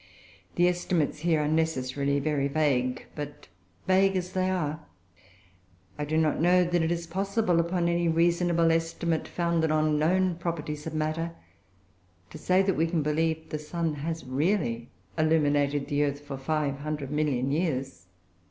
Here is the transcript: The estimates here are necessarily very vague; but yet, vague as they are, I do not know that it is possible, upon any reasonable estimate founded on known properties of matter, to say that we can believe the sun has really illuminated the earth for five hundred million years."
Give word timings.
The 0.55 0.67
estimates 0.67 1.19
here 1.19 1.41
are 1.41 1.47
necessarily 1.47 2.19
very 2.19 2.47
vague; 2.47 3.05
but 3.13 3.27
yet, 3.29 3.47
vague 3.85 4.15
as 4.15 4.31
they 4.33 4.49
are, 4.49 4.83
I 5.95 6.05
do 6.05 6.17
not 6.17 6.41
know 6.41 6.63
that 6.63 6.81
it 6.81 6.91
is 6.91 7.05
possible, 7.05 7.59
upon 7.59 7.87
any 7.87 8.07
reasonable 8.07 8.71
estimate 8.71 9.27
founded 9.27 9.69
on 9.69 9.99
known 9.99 10.37
properties 10.37 10.87
of 10.87 10.95
matter, 10.95 11.33
to 12.31 12.37
say 12.39 12.63
that 12.63 12.75
we 12.77 12.87
can 12.87 13.03
believe 13.03 13.49
the 13.49 13.59
sun 13.59 13.93
has 13.93 14.25
really 14.25 14.89
illuminated 15.19 15.87
the 15.87 16.03
earth 16.03 16.21
for 16.21 16.35
five 16.35 16.79
hundred 16.79 17.11
million 17.11 17.51
years." 17.51 18.07